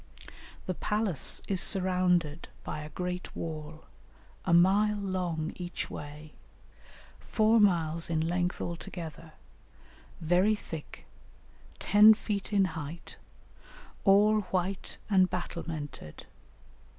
"The 0.65 0.73
palace 0.73 1.43
is 1.47 1.61
surrounded 1.61 2.47
by 2.63 2.81
a 2.81 2.89
great 2.89 3.35
wall, 3.35 3.83
a 4.45 4.51
mile 4.51 4.97
long 4.97 5.53
each 5.57 5.91
way, 5.91 6.33
four 7.19 7.59
miles 7.59 8.09
in 8.09 8.19
length 8.27 8.59
altogether, 8.59 9.33
very 10.19 10.55
thick, 10.55 11.05
ten 11.77 12.15
feet 12.15 12.51
in 12.51 12.65
height, 12.73 13.17
all 14.03 14.41
white 14.49 14.97
and 15.07 15.29
battlemented. 15.29 16.25